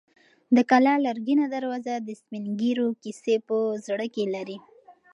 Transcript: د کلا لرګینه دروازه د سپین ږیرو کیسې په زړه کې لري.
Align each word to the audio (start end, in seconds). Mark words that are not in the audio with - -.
د 0.55 0.57
کلا 0.69 0.93
لرګینه 1.05 1.45
دروازه 1.55 1.93
د 2.07 2.09
سپین 2.19 2.43
ږیرو 2.59 2.87
کیسې 3.03 3.35
په 3.47 3.57
زړه 3.87 4.05
کې 4.13 4.23
لري. 4.35 4.57